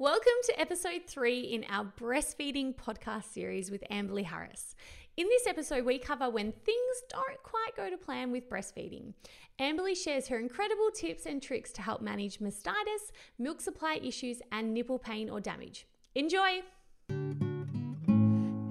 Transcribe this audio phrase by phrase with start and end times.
[0.00, 4.74] Welcome to episode three in our breastfeeding podcast series with Amberly Harris.
[5.18, 9.12] In this episode, we cover when things don't quite go to plan with breastfeeding.
[9.60, 14.72] Amberly shares her incredible tips and tricks to help manage mastitis, milk supply issues, and
[14.72, 15.86] nipple pain or damage.
[16.14, 16.62] Enjoy!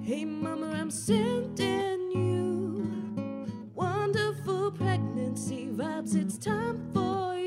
[0.01, 6.15] Hey, Mama, I'm sending you wonderful pregnancy vibes.
[6.15, 7.38] It's time for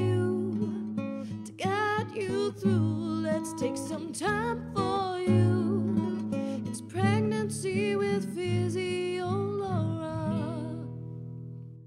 [2.51, 3.23] through.
[3.23, 6.29] Let's take some time for you.
[6.67, 10.43] It's pregnancy with Physio Laura.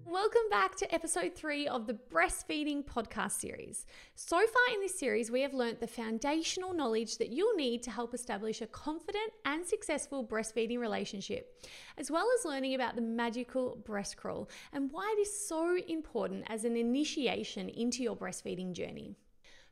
[0.05, 3.85] Welcome back to episode three of the Breastfeeding Podcast series.
[4.15, 7.91] So far in this series, we have learnt the foundational knowledge that you'll need to
[7.91, 11.61] help establish a confident and successful breastfeeding relationship,
[11.97, 16.45] as well as learning about the magical breast crawl and why it is so important
[16.47, 19.17] as an initiation into your breastfeeding journey.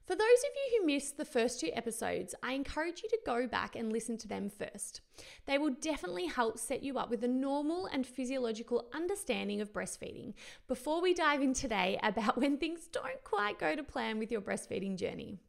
[0.06, 3.48] For those of you who missed the first two episodes, I encourage you to go
[3.48, 5.00] back and listen to them first.
[5.46, 10.34] They will definitely help set you up with a normal and physiological understanding of breastfeeding
[10.68, 14.42] before we dive in today about when things don't quite go to plan with your
[14.42, 15.40] breastfeeding journey.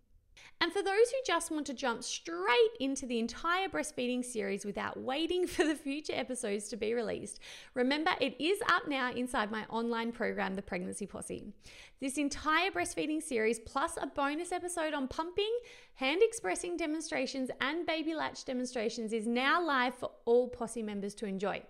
[0.60, 4.98] And for those who just want to jump straight into the entire breastfeeding series without
[4.98, 7.41] waiting for the future episodes to be released,
[7.74, 11.52] remember it is up now inside my online program, The Pregnancy Posse.
[12.00, 15.52] This entire breastfeeding series, plus a bonus episode on pumping,
[15.94, 21.27] hand expressing demonstrations, and baby latch demonstrations, is now live for all Posse members to
[21.27, 21.62] enjoy.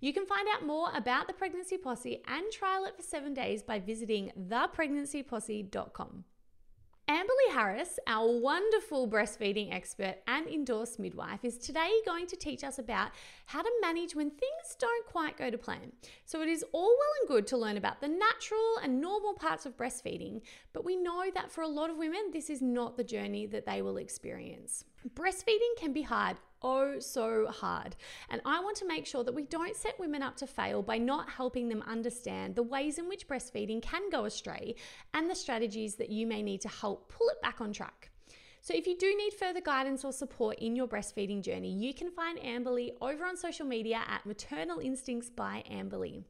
[0.00, 3.62] You can find out more about the Pregnancy Posse and trial it for seven days
[3.62, 6.24] by visiting thepregnancyposse.com.
[7.08, 12.78] Amberly Harris, our wonderful breastfeeding expert and endorsed midwife, is today going to teach us
[12.78, 13.10] about
[13.46, 15.92] how to manage when things don't quite go to plan.
[16.24, 19.66] So, it is all well and good to learn about the natural and normal parts
[19.66, 23.04] of breastfeeding, but we know that for a lot of women, this is not the
[23.04, 24.84] journey that they will experience.
[25.14, 27.96] Breastfeeding can be hard, oh so hard.
[28.30, 30.98] And I want to make sure that we don't set women up to fail by
[30.98, 34.74] not helping them understand the ways in which breastfeeding can go astray
[35.14, 38.10] and the strategies that you may need to help pull it back on track.
[38.60, 42.12] So, if you do need further guidance or support in your breastfeeding journey, you can
[42.12, 46.22] find Amberly over on social media at Maternal Instincts by Amberly.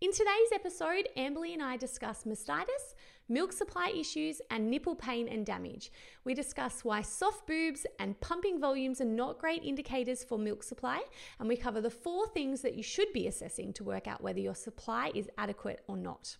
[0.00, 2.94] In today's episode, Amberly and I discuss mastitis,
[3.28, 5.90] milk supply issues, and nipple pain and damage.
[6.24, 11.02] We discuss why soft boobs and pumping volumes are not great indicators for milk supply,
[11.38, 14.40] and we cover the four things that you should be assessing to work out whether
[14.40, 16.36] your supply is adequate or not.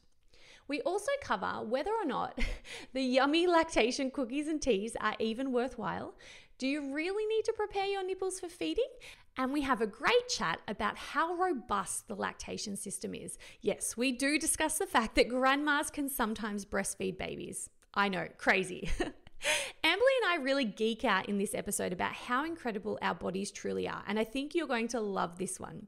[0.69, 2.38] We also cover whether or not
[2.93, 6.15] the yummy lactation cookies and teas are even worthwhile.
[6.59, 8.88] Do you really need to prepare your nipples for feeding?
[9.38, 13.38] And we have a great chat about how robust the lactation system is.
[13.60, 17.71] Yes, we do discuss the fact that grandmas can sometimes breastfeed babies.
[17.94, 18.91] I know, crazy.
[18.98, 23.88] Amberly and I really geek out in this episode about how incredible our bodies truly
[23.88, 25.87] are, and I think you're going to love this one.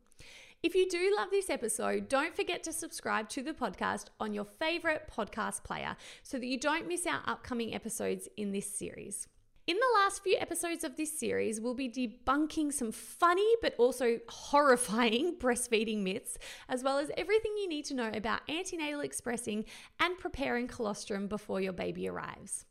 [0.62, 4.44] If you do love this episode, don't forget to subscribe to the podcast on your
[4.44, 9.26] favorite podcast player so that you don't miss our upcoming episodes in this series.
[9.70, 14.18] In the last few episodes of this series, we'll be debunking some funny but also
[14.28, 16.36] horrifying breastfeeding myths,
[16.68, 19.64] as well as everything you need to know about antenatal expressing
[20.00, 22.64] and preparing colostrum before your baby arrives.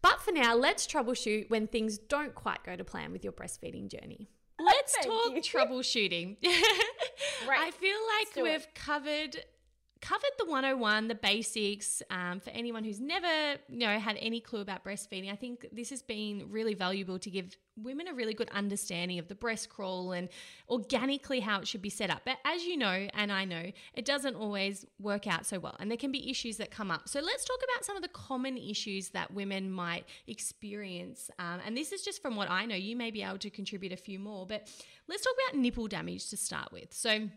[0.00, 3.88] But for now, let's troubleshoot when things don't quite go to plan with your breastfeeding
[3.90, 4.30] journey.
[4.58, 5.42] Let's Thank talk you.
[5.42, 6.38] troubleshooting.
[7.46, 7.60] Right.
[7.60, 8.74] I feel like we've it.
[8.74, 9.36] covered
[10.00, 14.60] covered the 101 the basics um, for anyone who's never you know had any clue
[14.60, 15.32] about breastfeeding.
[15.32, 19.28] I think this has been really valuable to give women a really good understanding of
[19.28, 20.28] the breast crawl and
[20.68, 22.22] organically how it should be set up.
[22.24, 25.90] But as you know and i know it doesn't always work out so well and
[25.90, 27.08] there can be issues that come up.
[27.08, 31.30] So let's talk about some of the common issues that women might experience.
[31.38, 32.76] Um, and this is just from what i know.
[32.76, 34.68] You may be able to contribute a few more but
[35.08, 36.92] let's talk about nipple damage to start with.
[36.92, 37.28] So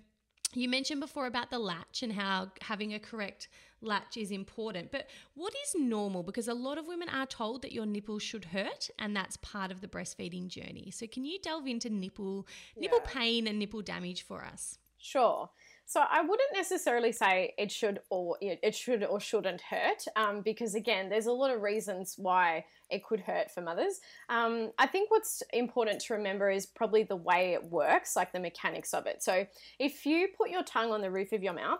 [0.53, 3.47] you mentioned before about the latch and how having a correct
[3.81, 6.23] latch is important, but what is normal?
[6.23, 9.71] Because a lot of women are told that your nipples should hurt, and that's part
[9.71, 10.91] of the breastfeeding journey.
[10.91, 12.47] So, can you delve into nipple
[12.77, 13.11] nipple Yeah.
[13.11, 14.79] pain and nipple damage for us?
[14.97, 15.49] Sure.
[15.89, 20.75] So I wouldn't necessarily say it should or it should or shouldn't hurt, um, because
[20.75, 23.99] again, there's a lot of reasons why it could hurt for mothers.
[24.29, 28.39] Um, I think what's important to remember is probably the way it works, like the
[28.39, 29.23] mechanics of it.
[29.23, 29.47] So
[29.79, 31.79] if you put your tongue on the roof of your mouth,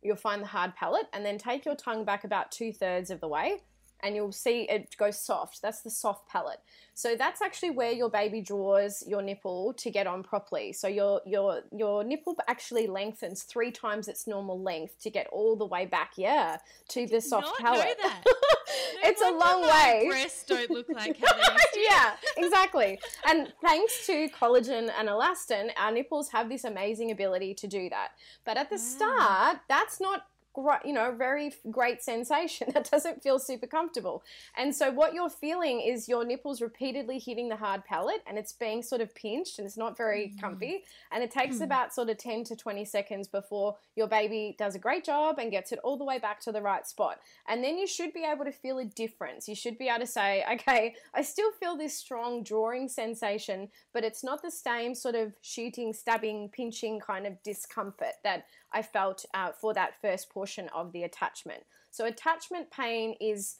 [0.00, 3.20] you'll find the hard palate, and then take your tongue back about two thirds of
[3.20, 3.60] the way,
[4.02, 5.62] and you'll see it go soft.
[5.62, 6.60] That's the soft palate.
[6.94, 10.72] So that's actually where your baby draws your nipple to get on properly.
[10.72, 15.56] So your your your nipple actually lengthens three times its normal length to get all
[15.56, 16.58] the way back, yeah,
[16.88, 17.96] to the soft palate.
[18.02, 18.22] that.
[19.02, 20.06] it's a long way.
[20.08, 21.36] Breasts don't look like how
[21.76, 22.98] yeah, exactly.
[23.26, 28.10] And thanks to collagen and elastin, our nipples have this amazing ability to do that.
[28.44, 32.68] But at the start, that's not gr- you know, very great sensation.
[32.80, 34.22] That doesn't feel super comfortable.
[34.56, 38.52] And so what you're feeling is your nipples repeatedly hitting the hard palate and it's
[38.52, 40.40] being sort of pinched and it's not very mm.
[40.40, 40.84] comfy.
[41.10, 41.64] And it takes mm.
[41.64, 45.50] about sort of 10 to 20 seconds before your baby does a great job and
[45.50, 47.18] gets it all the way back to the right spot.
[47.48, 49.48] And then you should be able to feel a difference.
[49.48, 54.04] You should be able to say, okay, I still feel this strong drawing sensation, but
[54.04, 59.24] it's not the same sort of shooting, stabbing, pinching kind of discomfort that I felt
[59.34, 61.64] uh, for that first portion of the attachment.
[61.90, 63.56] So attachment pain is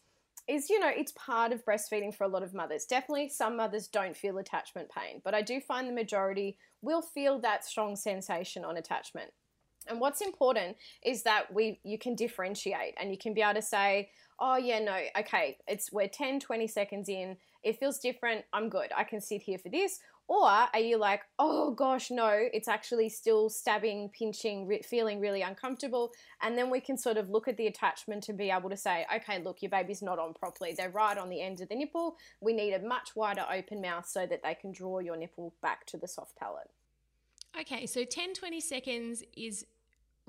[0.49, 2.85] is you know it's part of breastfeeding for a lot of mothers.
[2.85, 7.39] Definitely some mothers don't feel attachment pain, but I do find the majority will feel
[7.41, 9.33] that strong sensation on attachment.
[9.89, 13.63] And what's important is that we you can differentiate and you can be able to
[13.63, 17.37] say, "Oh yeah, no, okay, it's we're 10 20 seconds in.
[17.63, 18.45] It feels different.
[18.53, 18.91] I'm good.
[18.97, 23.09] I can sit here for this." Or are you like, "Oh gosh, no, it's actually
[23.09, 27.57] still stabbing, pinching, re- feeling really uncomfortable." And then we can sort of look at
[27.57, 30.73] the attachment and be able to say, "Okay, look, your baby's not on properly.
[30.73, 32.17] They're right on the end of the nipple.
[32.41, 35.85] We need a much wider open mouth so that they can draw your nipple back
[35.87, 36.71] to the soft palate."
[37.61, 39.67] Okay, so 10 20 seconds is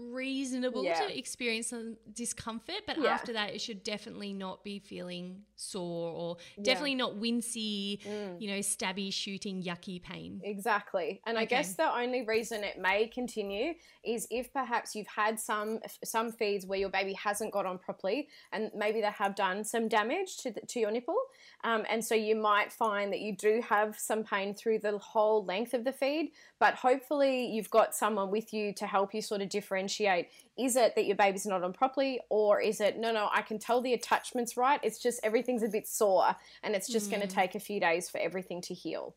[0.09, 0.99] reasonable Yeah.
[1.07, 3.09] to experience some discomfort, but Yeah.
[3.13, 8.41] after that, it should definitely not be feeling sore or definitely not wincy, Mm.
[8.41, 10.41] you know, stabby, shooting, yucky pain.
[10.43, 11.21] Exactly.
[11.25, 15.79] And I guess the only reason it may continue is if perhaps you've had some
[16.03, 19.87] some feeds where your baby hasn't got on properly and maybe they have done some
[19.87, 21.17] damage to the, to your nipple.
[21.63, 25.45] Um, and so you might find that you do have some pain through the whole
[25.45, 29.41] length of the feed, but hopefully you've got someone with you to help you sort
[29.41, 33.29] of differentiate is it that your baby's not on properly or is it no no
[33.31, 37.09] I can tell the attachment's right it's just everything's a bit sore and it's just
[37.09, 37.33] going to mm.
[37.33, 39.15] take a few days for everything to heal.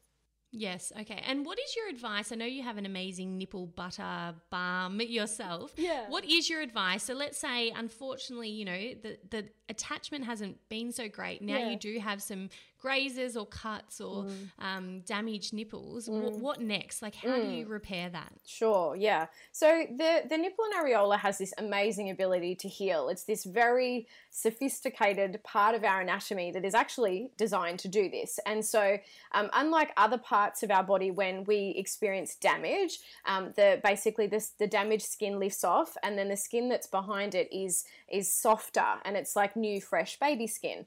[0.57, 1.21] Yes, okay.
[1.27, 2.31] And what is your advice?
[2.31, 5.73] I know you have an amazing nipple butter balm yourself.
[5.85, 6.09] Yeah.
[6.09, 7.03] What is your advice?
[7.03, 11.43] So let's say, unfortunately, you know, the, the attachment hasn't been so great.
[11.43, 11.71] Now Yeah.
[11.71, 12.49] you do have some
[12.85, 14.27] grazes or cuts or
[14.59, 16.07] um, damaged nipples.
[16.07, 17.01] Wh- what next?
[17.01, 18.31] Like, how do you repair that?
[18.45, 19.27] Sure, yeah.
[19.53, 23.09] So the the nipple and areola has this amazing ability to heal.
[23.09, 28.39] It's this very sophisticated part of our anatomy that is actually designed to do this.
[28.45, 28.99] And so,
[29.33, 34.51] um, unlike other parts of our body, when we experience damage, um, the basically this
[34.59, 38.91] the damaged skin lifts off, and then the skin that's behind it is is softer,
[39.07, 40.85] and it's like new, fresh baby skin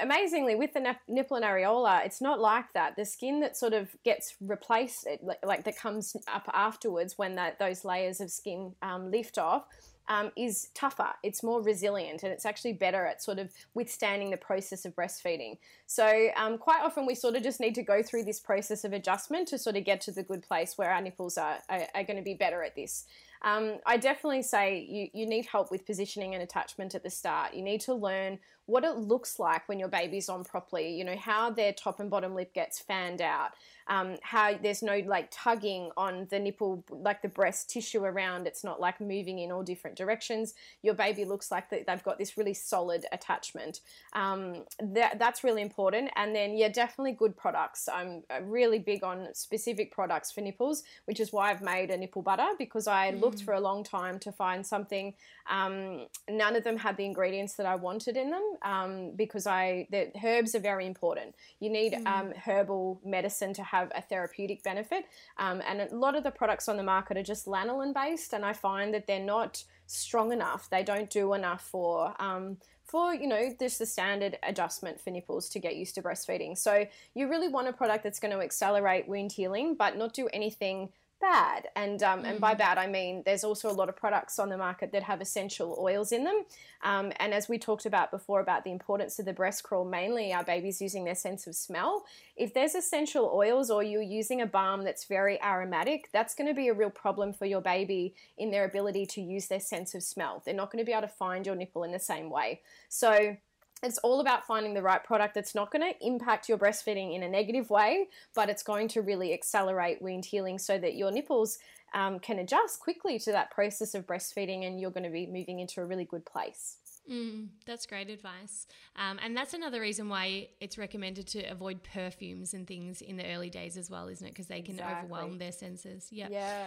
[0.00, 2.96] amazingly with the nip- nipple and areola it's not like that.
[2.96, 7.58] The skin that sort of gets replaced like, like that comes up afterwards when that
[7.58, 9.64] those layers of skin um, lift off
[10.08, 11.10] um, is tougher.
[11.22, 15.58] It's more resilient and it's actually better at sort of withstanding the process of breastfeeding.
[15.86, 18.92] So um, quite often we sort of just need to go through this process of
[18.92, 22.04] adjustment to sort of get to the good place where our nipples are, are, are
[22.04, 23.04] going to be better at this
[23.46, 27.54] um, I definitely say you, you need help with positioning and attachment at the start.
[27.54, 31.16] You need to learn what it looks like when your baby's on properly, you know,
[31.16, 33.52] how their top and bottom lip gets fanned out,
[33.86, 38.64] um, how there's no like tugging on the nipple, like the breast tissue around, it's
[38.64, 40.54] not like moving in all different directions.
[40.82, 43.80] Your baby looks like they've got this really solid attachment.
[44.14, 46.10] Um, that, that's really important.
[46.16, 47.88] And then, yeah, definitely good products.
[47.88, 51.96] I'm uh, really big on specific products for nipples, which is why I've made a
[51.96, 55.14] nipple butter because I looked for a long time to find something.
[55.48, 59.86] Um, none of them had the ingredients that I wanted in them um, because I
[59.90, 61.34] the herbs are very important.
[61.60, 65.04] You need um, herbal medicine to have a therapeutic benefit,
[65.38, 68.44] um, and a lot of the products on the market are just lanolin based, and
[68.44, 70.68] I find that they're not strong enough.
[70.70, 75.48] They don't do enough for um, for you know just the standard adjustment for nipples
[75.50, 76.56] to get used to breastfeeding.
[76.56, 80.28] So you really want a product that's going to accelerate wound healing, but not do
[80.32, 80.88] anything
[81.20, 81.68] bad.
[81.74, 84.56] And um, and by bad I mean there's also a lot of products on the
[84.56, 86.44] market that have essential oils in them.
[86.82, 90.32] Um, and as we talked about before about the importance of the breast crawl, mainly
[90.32, 92.04] our babies using their sense of smell.
[92.36, 96.54] If there's essential oils or you're using a balm that's very aromatic, that's going to
[96.54, 100.02] be a real problem for your baby in their ability to use their sense of
[100.02, 100.42] smell.
[100.44, 102.60] They're not going to be able to find your nipple in the same way.
[102.88, 103.36] So
[103.82, 107.22] it's all about finding the right product that's not going to impact your breastfeeding in
[107.22, 111.58] a negative way, but it's going to really accelerate wound healing so that your nipples
[111.94, 115.60] um, can adjust quickly to that process of breastfeeding and you're going to be moving
[115.60, 116.78] into a really good place.
[117.10, 118.66] Mm, that's great advice.
[118.96, 123.26] Um, and that's another reason why it's recommended to avoid perfumes and things in the
[123.32, 124.30] early days as well, isn't it?
[124.30, 125.04] Because they can Exactly.
[125.04, 126.08] overwhelm their senses.
[126.10, 126.30] Yep.
[126.32, 126.66] Yeah.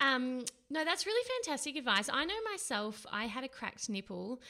[0.00, 2.08] Um, no, that's really fantastic advice.
[2.10, 4.40] I know myself, I had a cracked nipple,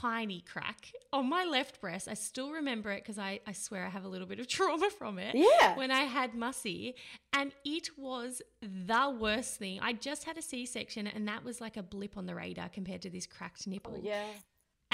[0.00, 2.06] tiny crack on my left breast.
[2.08, 4.90] I still remember it because I, I swear I have a little bit of trauma
[4.90, 5.34] from it.
[5.34, 5.76] Yeah.
[5.76, 6.94] When I had Mussy,
[7.32, 9.80] and it was the worst thing.
[9.82, 12.68] I just had a C section, and that was like a blip on the radar
[12.68, 13.94] compared to this cracked nipple.
[13.96, 14.26] Oh, Yeah.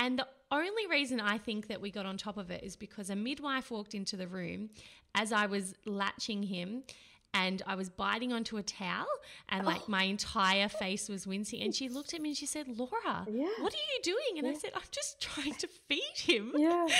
[0.01, 3.11] And the only reason I think that we got on top of it is because
[3.11, 4.71] a midwife walked into the room
[5.15, 6.85] as I was latching him
[7.35, 9.07] and I was biting onto a towel
[9.49, 9.85] and like Oh.
[9.89, 11.61] my entire face was wincing.
[11.63, 13.47] And she looked at me and she said, Laura, Yeah.
[13.61, 14.39] what are you doing?
[14.39, 16.53] And I said, I'm just trying to feed him.
[16.57, 16.87] Yeah.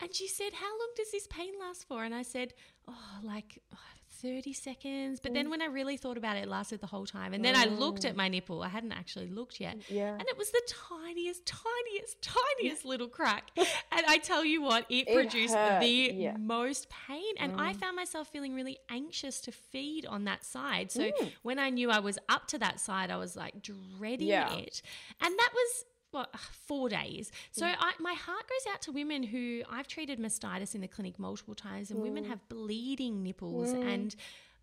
[0.00, 2.02] And she said, How long does this pain last for?
[2.02, 2.54] And I said,
[2.88, 3.78] Oh, like oh,
[4.22, 5.18] 30 seconds.
[5.20, 5.34] But Mm.
[5.34, 7.34] then when I really thought about it, it lasted the whole time.
[7.34, 8.62] And then I looked at my nipple.
[8.62, 9.76] I hadn't actually looked yet.
[9.90, 10.12] Yeah.
[10.12, 13.50] And it was the tiniest, tiniest, tiniest little crack.
[13.94, 16.34] And I tell you what, it, It produced hurt, the yeah.
[16.34, 16.46] Mm.
[16.46, 17.34] most pain.
[17.38, 20.90] And I found myself feeling really anxious to feed on that side.
[20.90, 21.32] So Mm.
[21.42, 24.52] when I knew I was up to that side, I was like dreading Yeah.
[24.54, 24.80] it.
[25.20, 27.32] And that was what four days.
[27.50, 27.74] So Mm.
[27.78, 31.54] I, my heart goes out to women who I've treated mastitis in the clinic multiple
[31.54, 32.02] times, and Mm.
[32.04, 34.14] women have bleeding nipples, and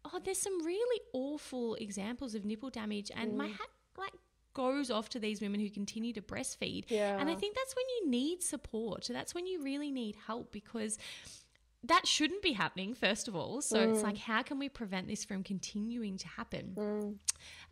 [0.06, 3.38] oh, there's some really awful examples of nipple damage, and Mm.
[3.38, 4.13] my hat like
[4.53, 6.86] goes off to these women who continue to breastfeed.
[6.89, 7.20] Yeah.
[7.20, 9.08] And I think that's when you need support.
[9.12, 10.98] That's when you really need help because
[11.84, 13.62] that shouldn't be happening, first of all.
[13.62, 13.89] So Mm.
[13.91, 16.75] it's like, how can we prevent this from continuing to happen?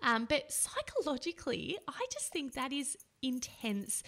[0.01, 4.03] Um, but psychologically, I just think that is intense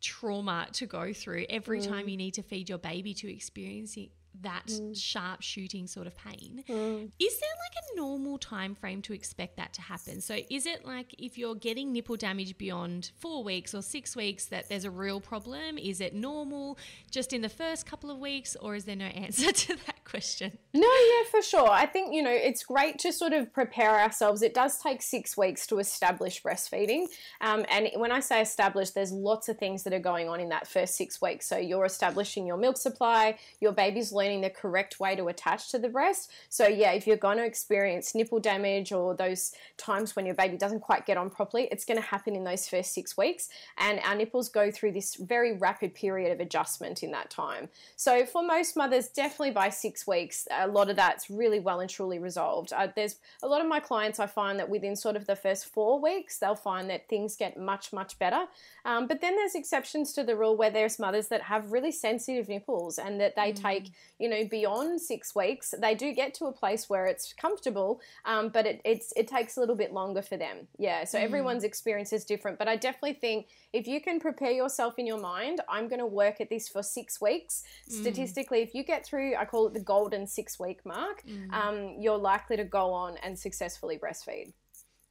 [0.00, 1.88] trauma to go through every Mm.
[1.88, 4.10] time you need to feed your baby to experiencing
[4.40, 6.64] that sharp shooting sort of pain.
[6.68, 7.10] Mm.
[7.18, 10.20] Is there like a normal time frame to expect that to happen?
[10.20, 14.46] So is it like if you're getting nipple damage beyond 4 weeks or 6 weeks
[14.46, 15.78] that there's a real problem?
[15.78, 16.78] Is it normal
[17.10, 20.58] just in the first couple of weeks or is there no answer to that question?
[20.74, 21.68] No, yeah, for sure.
[21.70, 24.42] I think, you know, it's great to sort of prepare ourselves.
[24.42, 27.06] It does take six weeks to establish breastfeeding.
[27.40, 30.48] Um, and when I say establish, there's lots of things that are going on in
[30.48, 31.46] that first six weeks.
[31.46, 35.78] So you're establishing your milk supply, your baby's learning the correct way to attach to
[35.78, 36.30] the breast.
[36.48, 40.56] So, yeah, if you're going to experience nipple damage or those times when your baby
[40.56, 43.48] doesn't quite get on properly, it's going to happen in those first six weeks.
[43.78, 47.68] And our nipples go through this very rapid period of adjustment in that time.
[47.96, 51.90] So, for most mothers, definitely by six weeks, a lot of that's really well and
[51.90, 52.72] truly resolved.
[52.72, 55.66] Uh, there's a lot of my clients I find that within sort of the first
[55.66, 58.44] four weeks, they'll find that things get much, much better.
[58.84, 62.48] Um, but then there's exceptions to the rule where there's mothers that have really sensitive
[62.48, 65.74] nipples and that they take, you know, beyond six weeks.
[65.78, 69.56] They do get to a place where it's comfortable, um, but it, it's, it takes
[69.56, 70.68] a little bit longer for them.
[70.78, 72.58] Yeah, so everyone's experience is different.
[72.58, 76.06] But I definitely think if you can prepare yourself in your mind, I'm going to
[76.06, 77.62] work at this for six weeks.
[77.88, 82.18] Statistically, if you get through, I call it the golden six week mark, um, you're
[82.18, 84.52] likely to go on and successfully breastfeed.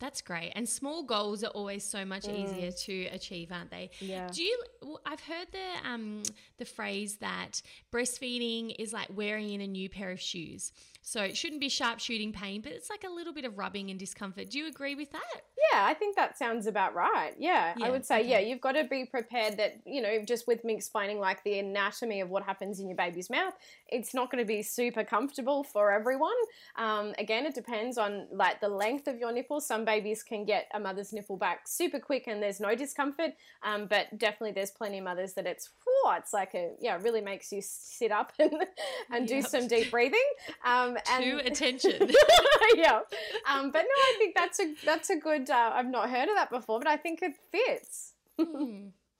[0.02, 0.52] That's great.
[0.56, 3.92] And small goals are always so much easier to achieve, aren't they?
[4.00, 4.30] Yeah.
[4.34, 4.64] Do you?
[4.82, 6.24] well, I've heard the um
[6.58, 7.62] the phrase that
[7.94, 10.74] breastfeeding is like wearing in a new pair of shoes.
[11.02, 13.90] So it shouldn't be sharp shooting pain, but it's like a little bit of rubbing
[13.90, 14.52] and discomfort.
[14.52, 15.42] Do you agree with that?
[15.72, 17.34] Yeah, I think that sounds about right.
[17.40, 18.30] Yeah, Yeah, I would say, okay.
[18.30, 21.60] yeah, you've got to be prepared that, you know, just with me explaining like the
[21.60, 23.54] anatomy of what happens in your baby's mouth,
[23.88, 26.36] it's not going to be super comfortable for everyone.
[26.76, 29.60] Um, again, it depends on like the length of your nipple.
[29.60, 33.32] Some babies can get a mother's nipple back super quick and there's no discomfort,
[33.64, 37.02] um, but definitely there's plenty of mothers that it's, whew, it's like a, yeah, it
[37.02, 38.54] really makes you sit up and,
[39.10, 40.20] and do some deep breathing.
[40.66, 42.12] Um, and To attention.
[42.76, 43.02] yeah.
[43.50, 45.50] Um, but no, I think that's a that's a good.
[45.50, 48.14] Uh, I've not heard of that before, but I think it fits.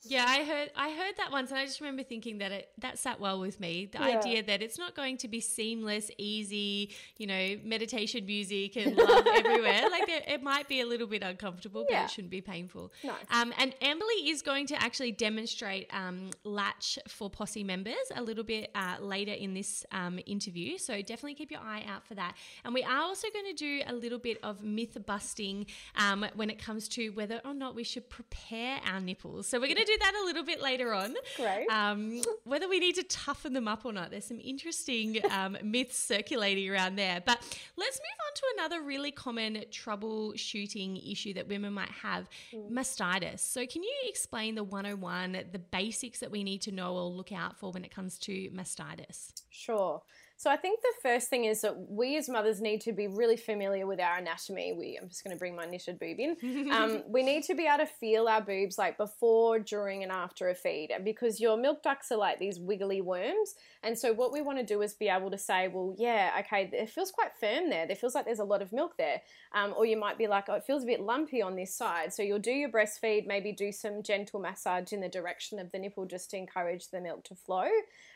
[0.04, 2.98] Yeah, I heard I heard that once, and I just remember thinking that it that
[2.98, 3.86] sat well with me.
[3.92, 4.18] The Yeah.
[4.20, 9.26] idea that it's not going to be seamless, easy, you know, meditation music and love
[9.36, 9.84] everywhere.
[9.92, 12.06] Like it, it might be a little bit uncomfortable, but Yeah.
[12.06, 12.92] it shouldn't be painful.
[13.04, 13.26] Nice.
[13.30, 18.44] Um, and Amberly is going to actually demonstrate um, Latch for Posse members a little
[18.44, 20.80] bit uh, later in this um, interview.
[20.80, 22.36] So definitely keep your eye out for that.
[22.66, 26.50] And we are also going to do a little bit of myth busting um, when
[26.50, 29.46] it comes to whether or not we should prepare our nipples.
[29.48, 31.16] So we're going to do that a little bit later on.
[31.38, 31.68] Great.
[31.70, 34.12] Um, whether we need to toughen them up or not.
[34.12, 37.22] There's some interesting um, myths circulating around there.
[37.26, 37.40] But
[37.78, 43.40] let's move on to another really common troubleshooting issue that women might have mastitis.
[43.40, 47.32] So, can you explain the 101, the basics that we need to know or look
[47.32, 49.34] out for when it comes to mastitis?
[49.50, 50.02] Sure.
[50.42, 53.38] So I think the first thing is that we as mothers need to be really
[53.38, 54.74] familiar with our anatomy.
[54.74, 56.72] We, I'm just going to bring my knitted boob in.
[56.72, 60.50] Um, we need to be able to feel our boobs like before, during, and after
[60.50, 63.54] a feed, because your milk ducts are like these wiggly worms.
[63.84, 66.68] And so what we want to do is be able to say, well, yeah, okay,
[66.74, 67.86] it feels quite firm there.
[67.88, 69.22] It feels like there's a lot of milk there.
[69.54, 72.16] Um, or you might be like, oh, it feels a bit lumpy on this side.
[72.16, 75.78] So you'll do your breastfeed, maybe do some gentle massage in the direction of the
[75.78, 77.70] nipple just to encourage the milk to flow.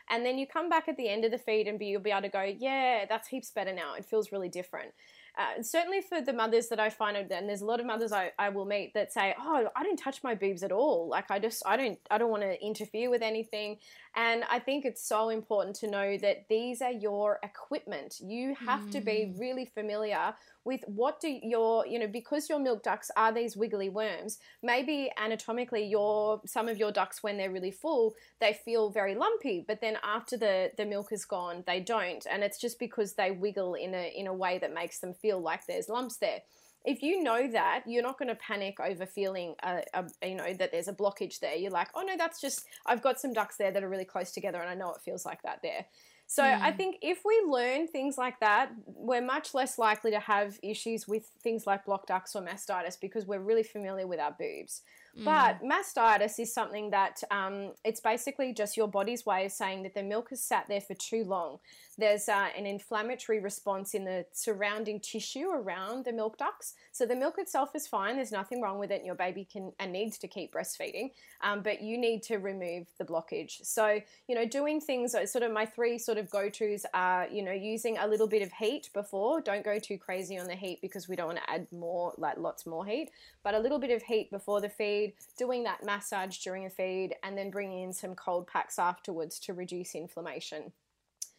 [0.10, 2.12] And then you come back at the end of the feed and be, you'll be
[2.12, 3.96] able to go, yeah, that's heaps better now.
[3.96, 4.92] It feels really different.
[5.38, 8.32] Uh, certainly for the mothers that I find, and there's a lot of mothers I,
[8.40, 11.10] I will meet that say, "Oh, I didn't touch my boobs at all.
[11.10, 13.78] Like I just, I don't, I don't want to interfere with anything."
[14.16, 18.16] And I think it's so important to know that these are your equipment.
[18.24, 18.92] You have mm.
[18.92, 19.40] to be mm.
[19.40, 20.34] really familiar
[20.66, 25.10] with what do your you know because your milk ducts are these wiggly worms maybe
[25.24, 29.80] anatomically your some of your ducts when they're really full they feel very lumpy but
[29.80, 33.76] then after the the milk is gone they don't and it's just because they wiggle
[33.76, 36.42] in a in a way that makes them feel like there's lumps there
[36.86, 40.54] if you know that you're not going to panic over feeling a, a, you know
[40.54, 43.58] that there's a blockage there you're like oh no that's just i've got some ducts
[43.58, 45.86] there that are really close together and i know it feels like that there
[46.28, 46.60] so mm.
[46.60, 51.08] I think if we learn things like that, we're much less likely to have issues
[51.08, 54.82] with things like blocked ducts or mastitis because we're really familiar with our boobs.
[55.18, 55.26] Mm.
[55.26, 59.94] But mastitis is something that um, it's basically just your body's way of saying that
[59.94, 61.60] the milk has sat there for too long
[61.98, 66.74] there's uh, an inflammatory response in the surrounding tissue around the milk ducts.
[66.92, 68.16] So the milk itself is fine.
[68.16, 68.98] There's nothing wrong with it.
[68.98, 71.12] And your baby can and needs to keep breastfeeding,
[71.42, 73.66] um, but you need to remove the blockage.
[73.66, 75.16] So you know, doing things.
[75.16, 78.28] Uh, sort of my three sort of go tos are you know using a little
[78.28, 79.42] bit of heat before.
[79.42, 82.38] Don't go too crazy on the heat because we don't want to add more like
[82.38, 83.12] lots more heat.
[83.44, 87.16] But a little bit of heat before the feed, doing that massage during a feed,
[87.24, 90.72] and then bringing in some cold packs afterwards to reduce inflammation.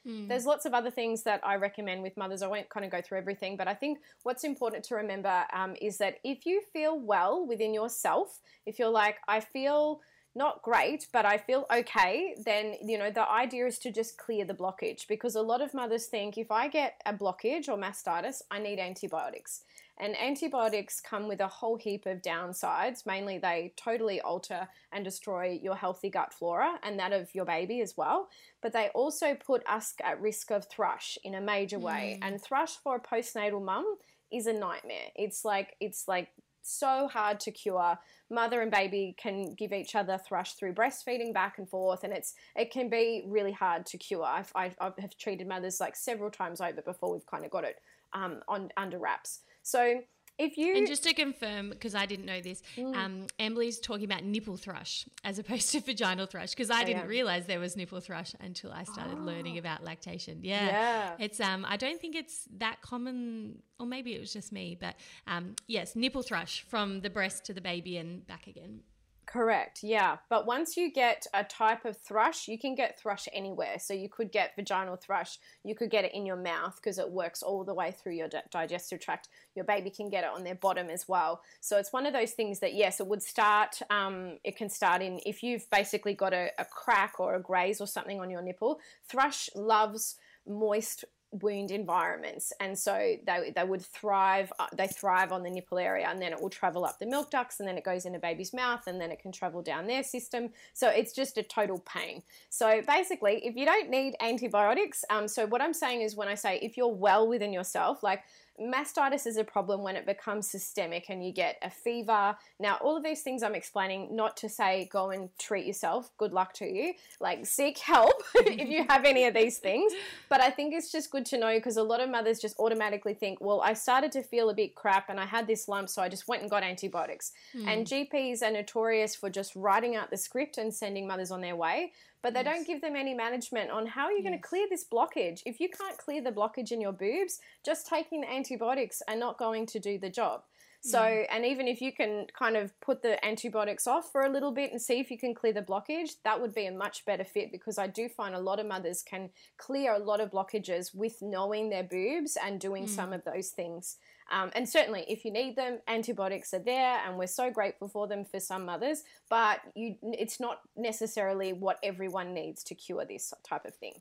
[0.07, 0.29] Mm.
[0.29, 2.43] There's lots of other things that I recommend with mothers.
[2.43, 5.75] I won't kind of go through everything, but I think what's important to remember um,
[5.81, 10.01] is that if you feel well within yourself, if you're like, I feel
[10.37, 14.45] not great, but I feel okay, then, you know, the idea is to just clear
[14.45, 18.43] the blockage because a lot of mothers think if I get a blockage or mastitis,
[18.51, 19.63] I need antibiotics.
[19.99, 23.07] And antibiotics come with a whole heap of downsides.
[23.07, 27.81] Mainly, they totally alter and destroy your healthy gut flora and that of your baby
[27.81, 28.29] as well.
[28.63, 32.19] But they also put us at risk of thrush in a major way.
[32.21, 32.29] Mm.
[32.29, 33.97] And thrush for a postnatal mum
[34.31, 35.09] is a nightmare.
[35.15, 36.29] It's like, it's like,
[36.69, 37.99] so hard to cure.
[38.29, 42.35] Mother and baby can give each other thrush through breastfeeding back and forth, and it's
[42.57, 44.25] it can be really hard to cure.
[44.25, 47.81] I've, I've, I've treated mothers like several times over before we've kind of got it
[48.13, 49.43] um, on under wraps.
[49.67, 50.01] So
[50.39, 52.95] if you and just to confirm because I didn't know this, mm.
[52.95, 57.03] um, Amberly's talking about nipple thrush as opposed to vaginal thrush because I oh, didn't
[57.03, 57.09] yeah.
[57.09, 59.25] realize there was nipple thrush until I started oh.
[59.25, 60.39] learning about lactation.
[60.43, 60.67] Yeah.
[60.67, 64.79] yeah, it's um I don't think it's that common, or maybe it was just me,
[64.81, 64.95] but
[65.27, 68.83] um yes, nipple thrush from the breast to the baby and back again.
[69.27, 70.19] Correct, yeah.
[70.31, 73.77] But once you get a type of thrush, you can get thrush anywhere.
[73.81, 77.11] So you could get vaginal thrush, you could get it in your mouth because it
[77.11, 79.29] works all the way through your digestive tract.
[79.57, 81.43] Your baby can get it on their bottom as well.
[81.61, 85.03] So it's one of those things that, yes, it would start, um, it can start
[85.03, 88.43] in if you've basically got a, a crack or a graze or something on your
[88.43, 88.79] nipple.
[89.09, 90.15] Thrush loves
[90.47, 91.05] moist
[91.43, 92.53] wound environments.
[92.61, 96.33] And so they, they would thrive uh, they thrive on the nipple area and then
[96.33, 98.87] it will travel up the milk ducts and then it goes in a baby's mouth
[98.87, 100.51] and then it can travel down their system.
[100.73, 102.23] So it's just a total pain.
[102.49, 106.35] So basically if you don't need antibiotics um, so what i'm saying is when i
[106.35, 108.23] say if you're well within yourself like
[108.61, 112.37] mastitis is a problem when it becomes systemic and you get a fever.
[112.59, 116.33] Now, all of these things I'm explaining, not to say go and treat yourself, good
[116.33, 116.95] luck to you.
[117.21, 119.93] Like, seek help if you have any of these things.
[120.29, 123.15] But I think it's just good to know because a lot of mothers just automatically
[123.15, 126.03] think, well, I started to feel a bit crap and I had this lump, so
[126.03, 127.33] I just went and got antibiotics.
[127.55, 127.67] Mm.
[127.67, 131.57] And GPs are notorious for just writing out the script and sending mothers on their
[131.57, 131.93] way
[132.27, 134.27] but they don't give them any management on how are you yes.
[134.27, 135.43] going to clear this blockage.
[135.47, 139.39] If you can't clear the blockage in your boobs, just taking the antibiotics are not
[139.39, 140.43] going to do the job.
[140.81, 141.25] So, mm.
[141.31, 144.73] and even if you can kind of put the antibiotics off for a little bit
[144.73, 147.53] and see if you can clear the blockage, that would be a much better fit
[147.53, 151.23] because I do find a lot of mothers can clear a lot of blockages with
[151.23, 152.89] knowing their boobs and doing mm.
[152.89, 153.99] some of those things.
[154.31, 158.09] Um, and certainly, if you need them, antibiotics are there, and we're so grateful for
[158.09, 159.05] them for some mothers.
[159.31, 164.01] But you, it's not necessarily what everyone needs to cure this type of thing.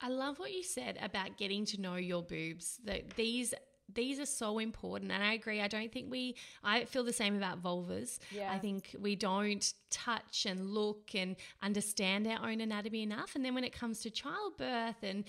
[0.00, 2.78] I love what you said about getting to know your boobs.
[2.84, 3.54] That these
[3.92, 7.36] these are so important and i agree i don't think we i feel the same
[7.36, 8.50] about vulvas yeah.
[8.50, 13.54] i think we don't touch and look and understand our own anatomy enough and then
[13.54, 15.24] when it comes to childbirth and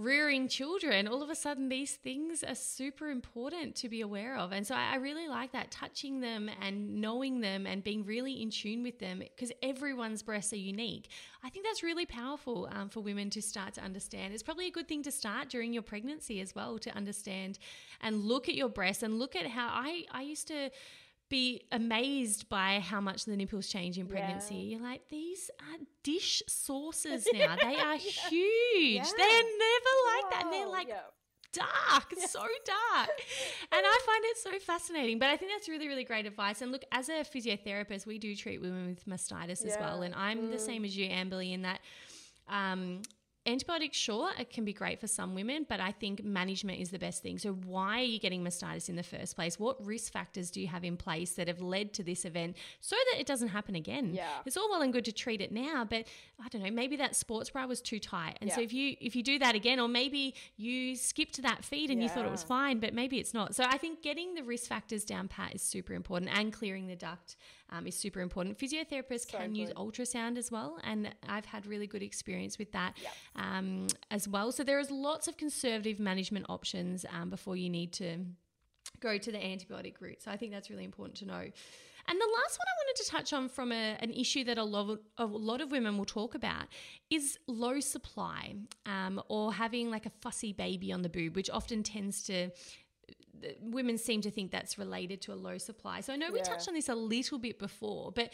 [0.00, 4.50] rearing children, all of a sudden these things are super important to be aware of.
[4.50, 8.50] And so I, really like that touching them and knowing them and being really in
[8.50, 11.08] tune with them because everyone's breasts are unique.
[11.44, 14.32] I think that's really powerful um, for women to start to understand.
[14.32, 17.58] It's probably a good thing to start during your pregnancy as well to understand
[18.00, 20.70] and look at your breasts and look at how I, I used to
[21.30, 24.56] be amazed by how much the nipples change in pregnancy.
[24.56, 24.76] Yeah.
[24.76, 27.56] You're like, these are dish saucers now.
[27.56, 28.96] They are huge.
[28.96, 29.04] Yeah.
[29.16, 30.42] They're never like that.
[30.44, 31.00] And they're like yeah.
[31.52, 33.10] dark, so dark.
[33.72, 35.18] And I find it so fascinating.
[35.18, 36.60] But I think that's really, really great advice.
[36.60, 40.02] And look, as a physiotherapist, we do treat women with mastitis as well.
[40.02, 41.80] And I'm the same as you, Amberly, in that.
[42.48, 43.02] Um,
[43.46, 46.98] Antibiotics, sure, it can be great for some women, but I think management is the
[46.98, 47.38] best thing.
[47.38, 49.58] So, why are you getting mastitis in the first place?
[49.58, 52.96] What risk factors do you have in place that have led to this event so
[53.12, 54.12] that it doesn't happen again?
[54.12, 54.28] Yeah.
[54.44, 56.06] It's all well and good to treat it now, but
[56.44, 58.36] I don't know, maybe that sports bra was too tight.
[58.42, 61.90] And so if you if you do that again, or maybe you skipped that feed
[61.90, 63.54] and you thought it was fine, but maybe it's not.
[63.54, 66.96] So I think getting the risk factors down pat is super important and clearing the
[66.96, 67.36] duct
[67.70, 68.58] um, is super important.
[68.58, 72.96] Physiotherapists So can use ultrasound as well, and I've had really good experience with that
[73.02, 73.12] Yep.
[73.36, 74.52] um, as well.
[74.52, 78.18] So there is lots of conservative management options um, before you need to
[79.00, 80.22] go to the antibiotic route.
[80.22, 81.44] So I think that's really important to know.
[82.08, 84.64] And the last one I wanted to touch on from a, an issue that a
[84.64, 86.64] lot, of, a lot of women will talk about
[87.08, 88.54] is low supply
[88.86, 92.50] um, or having like a fussy baby on the boob, which often tends to
[93.60, 96.00] women seem to think that's related to a low supply.
[96.00, 96.44] So I know we Yeah.
[96.44, 98.32] touched on this a little bit before, but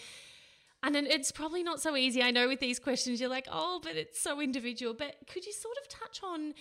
[0.82, 2.22] and then it's probably not so easy.
[2.22, 5.52] I know with these questions you're like, "Oh, but it's so individual." But could you
[5.52, 6.54] sort of touch on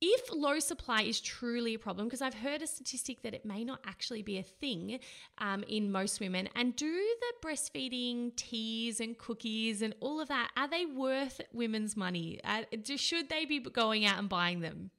[0.00, 3.64] if low supply is truly a problem, because I've heard a statistic that it may
[3.64, 4.98] not actually be a thing
[5.38, 10.50] um, in most women, and do the breastfeeding teas and cookies and all of that
[10.56, 12.40] are they worth women's money?
[12.44, 14.90] Uh, do, should they be going out and buying them?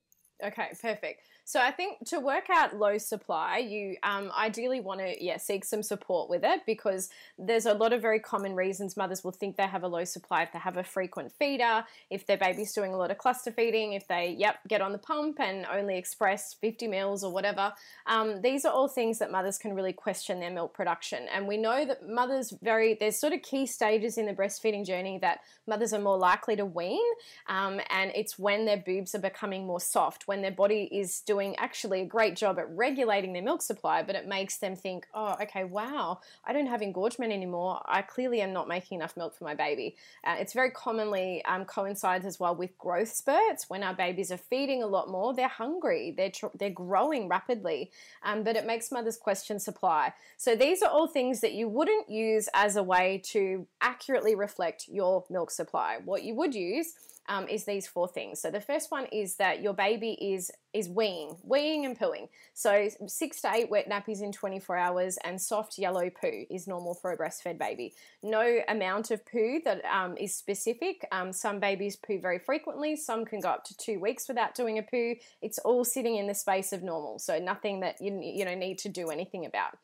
[0.44, 1.28] Okay, perfect.
[1.48, 5.64] So I think to work out low supply, you um, ideally want to yeah seek
[5.64, 9.56] some support with it because there's a lot of very common reasons mothers will think
[9.56, 12.96] they have a low supply if they have a frequent feeder, if their baby's doing
[12.96, 16.56] a lot of cluster feeding, if they yep get on the pump and only express
[16.56, 17.72] 50 mils or whatever.
[18.08, 21.58] Um, these are all things that mothers can really question their milk production, and we
[21.58, 25.94] know that mothers very there's sort of key stages in the breastfeeding journey that mothers
[25.94, 27.06] are more likely to wean,
[27.48, 31.35] um, and it's when their boobs are becoming more soft, when their body is doing
[31.58, 35.36] actually a great job at regulating their milk supply, but it makes them think, oh,
[35.42, 37.82] okay, wow, I don't have engorgement anymore.
[37.86, 39.96] I clearly am not making enough milk for my baby.
[40.24, 43.70] Uh, it's very commonly um, coincides as well with growth spurts.
[43.70, 47.92] When our babies are feeding a lot more, they're hungry, they're tr- they're growing rapidly,
[48.24, 50.14] um, but it makes mothers question supply.
[50.38, 54.88] So these are all things that you wouldn't use as a way to accurately reflect
[54.88, 56.00] your milk supply.
[56.04, 56.94] What you would use
[57.28, 58.42] um, is these four things.
[58.42, 62.28] So the first one is that your baby is is weeing, weeing and pooing.
[62.54, 66.94] So six to eight wet nappies in 24 hours and soft yellow poo is normal
[66.94, 67.94] for a breastfed baby.
[68.22, 71.08] No amount of poo that um, is specific.
[71.14, 72.98] Um, some babies poo very frequently.
[72.98, 75.16] Some can go up to two weeks without doing a poo.
[75.42, 77.20] It's all sitting in the space of normal.
[77.20, 79.78] So nothing that you you know need to do anything about.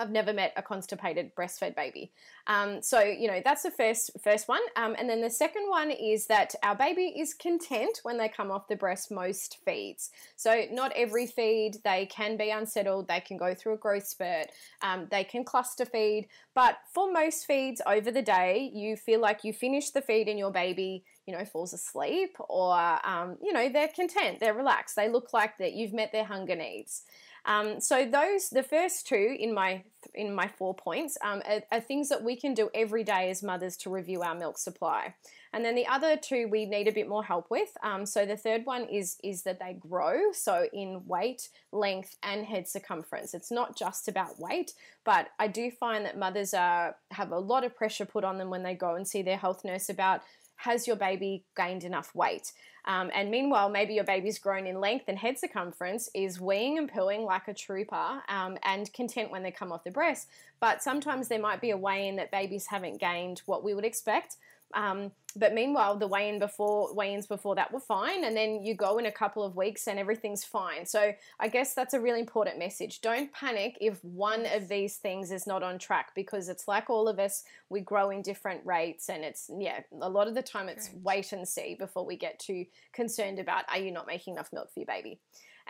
[0.00, 2.10] I've never met a constipated breastfed baby.
[2.46, 5.90] Um, so you know that's the first first one, um, and then the second one
[5.90, 10.10] is that our baby is content when they come off the breast most feeds.
[10.36, 13.08] So not every feed they can be unsettled.
[13.08, 14.48] They can go through a growth spurt.
[14.82, 19.44] Um, they can cluster feed, but for most feeds over the day, you feel like
[19.44, 22.74] you finish the feed and your baby you know falls asleep or
[23.06, 24.96] um, you know they're content, they're relaxed.
[24.96, 27.04] They look like that you've met their hunger needs.
[27.44, 31.80] Um, so those, the first two in my in my four points, um, are, are
[31.80, 35.14] things that we can do every day as mothers to review our milk supply.
[35.52, 37.76] And then the other two we need a bit more help with.
[37.82, 42.46] Um, so the third one is is that they grow, so in weight, length, and
[42.46, 43.34] head circumference.
[43.34, 44.72] It's not just about weight,
[45.04, 48.50] but I do find that mothers are have a lot of pressure put on them
[48.50, 50.22] when they go and see their health nurse about
[50.62, 52.52] has your baby gained enough weight?
[52.84, 56.90] Um, and meanwhile, maybe your baby's grown in length and head circumference, is weeing and
[56.90, 60.28] pooing like a trooper, um, and content when they come off the breast.
[60.60, 63.84] But sometimes there might be a weigh in that babies haven't gained what we would
[63.84, 64.36] expect.
[64.74, 68.74] Um, but meanwhile, the weigh in before weigh-ins before that were fine, and then you
[68.74, 70.84] go in a couple of weeks and everything's fine.
[70.84, 73.00] So I guess that's a really important message.
[73.00, 77.06] Don't panic if one of these things is not on track because it's like all
[77.06, 80.68] of us, we grow in different rates, and it's yeah, a lot of the time
[80.68, 81.04] it's Correct.
[81.04, 84.72] wait and see before we get too concerned about are you not making enough milk
[84.72, 85.20] for your baby.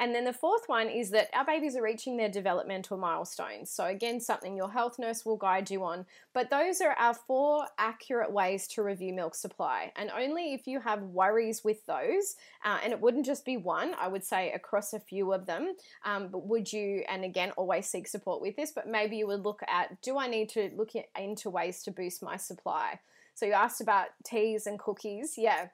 [0.01, 3.71] And then the fourth one is that our babies are reaching their developmental milestones.
[3.71, 6.07] So, again, something your health nurse will guide you on.
[6.33, 9.93] But those are our four accurate ways to review milk supply.
[9.97, 13.93] And only if you have worries with those, uh, and it wouldn't just be one,
[14.01, 15.75] I would say across a few of them,
[16.07, 19.45] um, but would you, and again, always seek support with this, but maybe you would
[19.45, 23.01] look at do I need to look into ways to boost my supply?
[23.35, 25.35] So you asked about teas and cookies.
[25.37, 25.69] Yeah,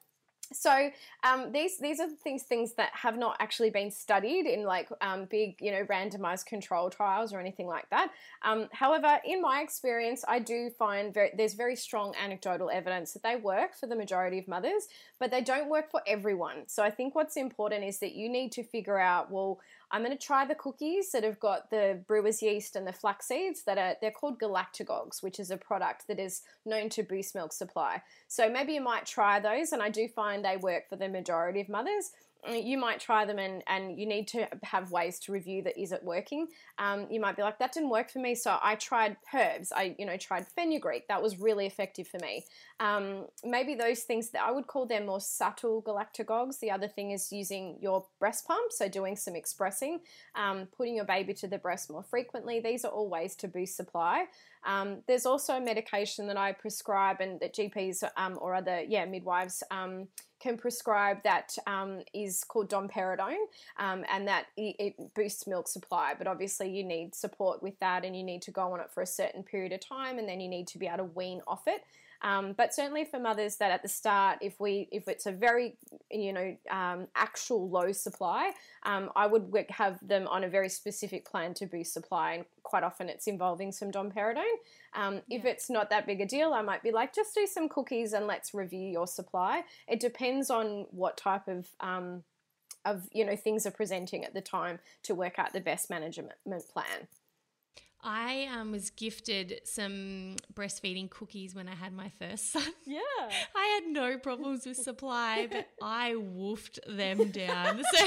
[0.53, 0.91] so
[1.25, 5.27] um, these these are things things that have not actually been studied in like um,
[5.27, 8.11] big you know randomized control trials or anything like that.
[8.43, 13.23] Um, however, in my experience, I do find very, there's very strong anecdotal evidence that
[13.23, 16.65] they work for the majority of mothers, but they don't work for everyone.
[16.69, 20.17] So I think what's important is that you need to figure out well I'm going
[20.17, 23.79] to try the cookies that have got the brewer's yeast and the flax seeds that
[23.79, 28.03] are they're called galactagogues, which is a product that is known to boost milk supply.
[28.27, 31.61] So maybe you might try those, and I do find they work for the majority
[31.61, 32.11] of mothers
[32.55, 35.93] you might try them and, and you need to have ways to review that is
[35.93, 36.49] it working.
[36.79, 39.73] Um, you might be like, that didn't work for me, so I tried herbs.
[39.73, 41.09] I, you know, tried fenugreek.
[41.09, 42.45] That was really effective for me.
[42.81, 46.61] Um, maybe those things that I would call them more subtle galactagogues.
[46.61, 50.01] The other thing is using your breast pump, so doing some expressing,
[50.35, 52.61] um, putting your baby to the breast more frequently.
[52.61, 54.27] These are all ways to boost supply.
[54.67, 59.63] Um, there's also medication that I prescribe and that GPs um, or other yeah midwives
[59.71, 60.09] um,
[60.41, 63.47] can prescribe that um, is called domperidone,
[63.79, 66.15] um, and that it, it, boosts milk supply.
[66.17, 69.03] But obviously, you need support with that, and you need to go on it for
[69.03, 71.63] a certain period of time, and then you need to be able to wean off
[71.67, 71.83] it.
[72.23, 75.77] Um, but certainly for mothers that at the start, if we if it's a very
[76.11, 78.53] you know um, actual low supply,
[78.85, 82.83] um, I would have them on a very specific plan to boost supply, and quite
[82.83, 84.43] often it's involving some domperidone.
[84.95, 85.39] Um, yeah.
[85.39, 88.13] If it's not that big a deal, I might be like, just do some cookies
[88.13, 89.63] and let's review your supply.
[89.89, 92.23] It depends on what type of um,
[92.85, 96.33] of you know things are presenting at the time to work out the best management
[96.73, 97.09] plan.
[98.09, 102.63] I um, was gifted some breastfeeding cookies when I had my first son.
[102.87, 103.01] Yeah.
[103.55, 107.83] I had no problems with supply, but I woofed them down.
[107.93, 108.07] So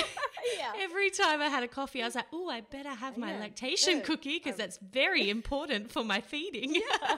[0.58, 0.72] yeah.
[0.80, 3.40] every time I had a coffee, I was like, oh, I better have my yeah,
[3.40, 6.76] lactation cookie because um, that's very important for my feeding.
[6.76, 7.18] Yeah.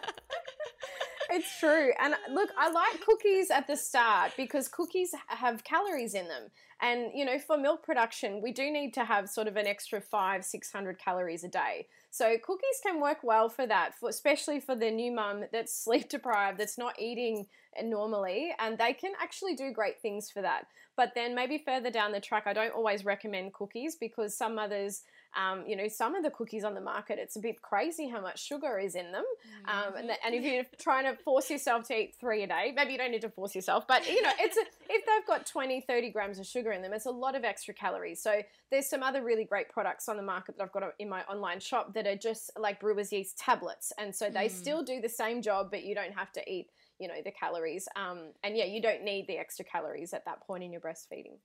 [1.29, 1.91] it's true.
[1.99, 6.49] And look, I like cookies at the start because cookies have calories in them.
[6.79, 10.01] And, you know, for milk production, we do need to have sort of an extra
[10.01, 11.87] five, 600 calories a day.
[12.13, 16.09] So cookies can work well for that, for, especially for the new mum that's sleep
[16.09, 17.47] deprived, that's not eating
[17.81, 20.67] normally, and they can actually do great things for that.
[20.97, 25.03] But then maybe further down the track, I don't always recommend cookies because some mothers
[25.35, 28.19] um, you know, some of the cookies on the market, it's a bit crazy how
[28.19, 29.23] much sugar is in them.
[29.65, 32.73] Um, and, the, and, if you're trying to force yourself to eat three a day,
[32.75, 35.45] maybe you don't need to force yourself, but you know, it's a, if they've got
[35.45, 38.21] 20, 30 grams of sugar in them, it's a lot of extra calories.
[38.21, 38.41] So
[38.71, 41.59] there's some other really great products on the market that I've got in my online
[41.59, 43.93] shop that are just like brewer's yeast tablets.
[43.97, 44.51] And so they mm.
[44.51, 46.67] still do the same job, but you don't have to eat,
[46.99, 47.87] you know, the calories.
[47.95, 51.37] Um, and yeah, you don't need the extra calories at that point in your breastfeeding.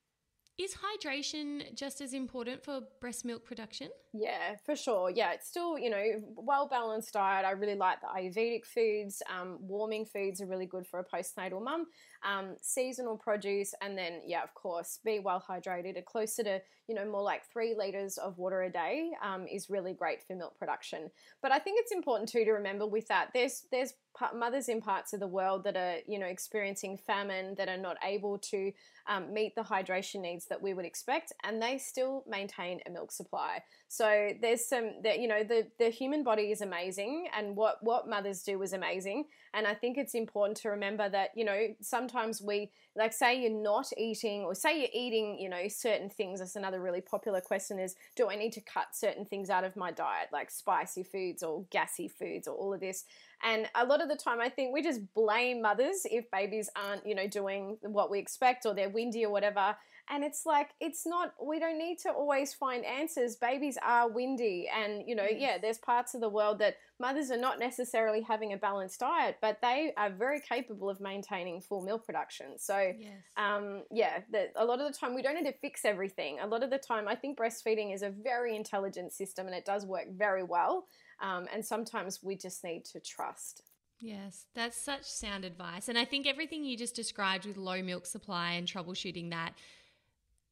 [0.59, 3.91] Is hydration just as important for breast milk production?
[4.15, 5.11] Yeah, for sure.
[5.11, 6.03] Yeah, it's still, you know,
[6.35, 7.45] well balanced diet.
[7.45, 9.23] I really like the Ayurvedic foods.
[9.29, 11.85] Um, warming foods are really good for a postnatal mum.
[12.27, 15.97] Um, seasonal produce, and then, yeah, of course, be well hydrated.
[15.97, 19.71] A closer to, you know, more like three liters of water a day um, is
[19.71, 21.11] really great for milk production.
[21.41, 23.95] But I think it's important too to remember with that there's there's
[24.35, 27.97] mothers in parts of the world that are, you know, experiencing famine that are not
[28.03, 28.73] able to
[29.07, 33.13] um, meet the hydration needs that we would expect, and they still maintain a milk
[33.13, 33.63] supply.
[33.89, 38.09] So there's some that you know the the human body is amazing, and what what
[38.09, 39.27] mothers do is amazing.
[39.55, 43.51] And I think it's important to remember that you know sometimes we like say you're
[43.51, 46.41] not eating or say you're eating you know certain things.
[46.41, 49.77] That's another really popular question: is do I need to cut certain things out of
[49.77, 53.05] my diet, like spicy foods or gassy foods or all of this?
[53.43, 57.07] And a lot of the time, I think we just blame mothers if babies aren't,
[57.07, 59.77] you know, doing what we expect or they're windy or whatever.
[60.09, 63.37] And it's like, it's not, we don't need to always find answers.
[63.37, 64.69] Babies are windy.
[64.73, 65.37] And, you know, yes.
[65.39, 69.39] yeah, there's parts of the world that mothers are not necessarily having a balanced diet,
[69.43, 72.59] but they are very capable of maintaining full milk production.
[72.59, 73.11] So, yes.
[73.37, 76.39] um, yeah, the, a lot of the time we don't need to fix everything.
[76.41, 79.65] A lot of the time, I think breastfeeding is a very intelligent system and it
[79.65, 80.87] does work very well.
[81.21, 83.63] Um, and sometimes we just need to trust.
[83.99, 85.89] Yes, that's such sound advice.
[85.89, 89.55] And I think everything you just described with low milk supply and troubleshooting that,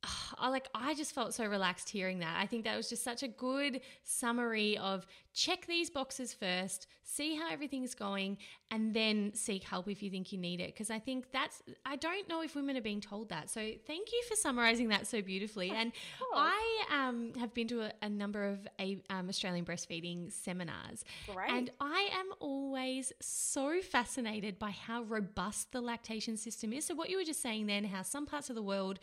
[0.39, 2.37] I like I just felt so relaxed hearing that.
[2.39, 7.35] I think that was just such a good summary of check these boxes first, see
[7.35, 8.39] how everything's going,
[8.71, 10.69] and then seek help if you think you need it.
[10.69, 13.51] Because I think that's I don't know if women are being told that.
[13.51, 15.71] So thank you for summarizing that so beautifully.
[15.71, 15.93] And
[16.35, 21.51] I um, have been to a, a number of a, um, Australian breastfeeding seminars, Great.
[21.51, 26.85] and I am always so fascinated by how robust the lactation system is.
[26.85, 28.99] So what you were just saying then, how some parts of the world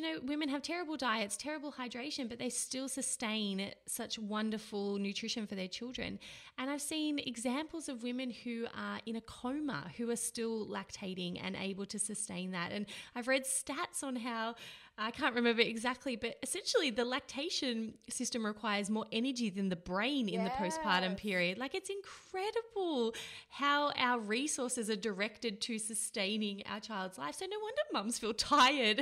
[0.00, 5.46] you know, women have terrible diets, terrible hydration, but they still sustain such wonderful nutrition
[5.46, 6.18] for their children.
[6.56, 11.38] And I've seen examples of women who are in a coma who are still lactating
[11.44, 12.72] and able to sustain that.
[12.72, 14.54] And I've read stats on how
[15.02, 20.28] I can't remember exactly, but essentially the lactation system requires more energy than the brain
[20.28, 21.56] in the postpartum period.
[21.56, 23.14] Like it's incredible
[23.48, 27.36] how our resources are directed to sustaining our child's life.
[27.36, 28.98] So no wonder mums feel tired.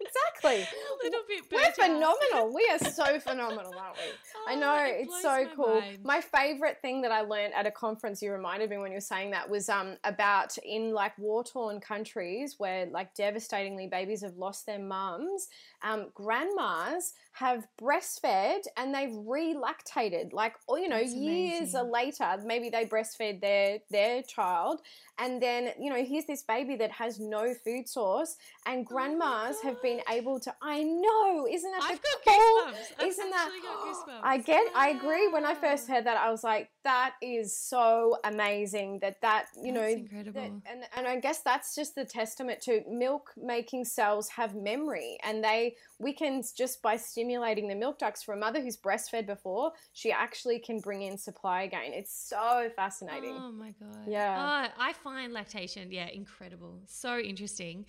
[0.00, 0.68] Exactly.
[1.02, 1.74] a little bit We're out.
[1.76, 2.52] phenomenal.
[2.54, 4.02] We are so phenomenal, aren't we?
[4.48, 5.80] I Oh, know it it's so my cool.
[5.80, 5.98] mind.
[6.04, 9.00] My favorite thing that I learned at a conference you reminded me when you were
[9.00, 14.36] saying that was um about in like war torn countries where like devastatingly babies have
[14.36, 14.78] lost their
[15.22, 15.48] mums.
[15.82, 22.68] Um, grandmas have breastfed and they've relactated like or you know That's years later maybe
[22.68, 24.80] they breastfed their their child
[25.18, 29.56] and then you know here's this baby that has no food source and Oh grandmas
[29.62, 32.92] have been able to i know isn't that I've got cool goosebumps.
[33.00, 34.20] I've isn't that got goosebumps.
[34.22, 38.16] I get I agree when I first heard that I was like that is so
[38.24, 40.62] amazing that that you know That's that- incredible.
[40.70, 45.42] and and I guess that's just the testament to milk making cells have memory and
[45.42, 49.72] they we can just by stimulating the milk ducts for a mother who's breastfed before
[49.92, 54.06] she actually can bring in supply again it's so fascinating Oh my god.
[54.06, 54.36] Yeah.
[54.38, 56.80] Oh, I find lactation, yeah, incredible.
[56.86, 57.86] So interesting.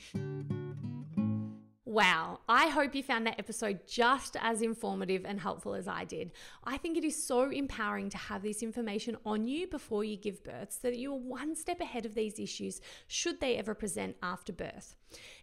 [1.93, 6.31] Wow, I hope you found that episode just as informative and helpful as I did.
[6.63, 10.43] I think it is so empowering to have this information on you before you give
[10.43, 14.51] birth so that you're one step ahead of these issues should they ever present after
[14.51, 14.95] birth.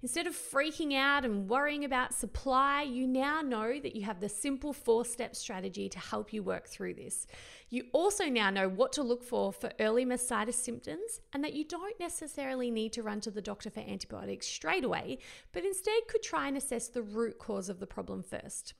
[0.02, 4.28] Instead of freaking out and worrying about supply, you now know that you have the
[4.28, 7.26] simple four step strategy to help you work through this.
[7.68, 11.64] You also now know what to look for for early mastitis symptoms and that you
[11.64, 15.18] don't necessarily need to run to the doctor for antibiotics straight away,
[15.52, 18.74] but instead could try and assess the root cause of the problem first.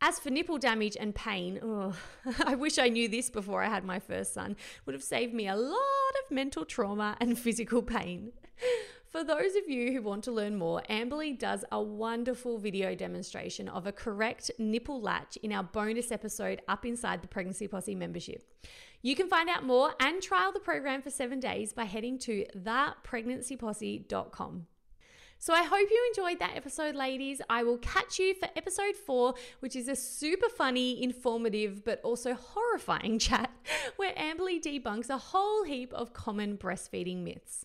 [0.00, 1.92] As for nipple damage and pain, oh,
[2.44, 4.56] I wish I knew this before I had my first son.
[4.86, 8.32] Would have saved me a lot of mental trauma and physical pain.
[9.10, 13.68] For those of you who want to learn more, Amberly does a wonderful video demonstration
[13.68, 18.44] of a correct nipple latch in our bonus episode up inside the Pregnancy Posse membership.
[19.00, 22.44] You can find out more and trial the program for seven days by heading to
[22.54, 24.66] thepregnancyposse.com.
[25.40, 27.40] So I hope you enjoyed that episode, ladies.
[27.48, 32.34] I will catch you for episode four, which is a super funny, informative, but also
[32.34, 33.50] horrifying chat
[33.96, 37.64] where Amberly debunks a whole heap of common breastfeeding myths.